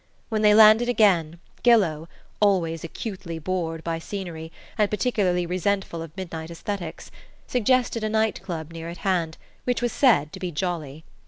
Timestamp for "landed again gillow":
0.55-2.09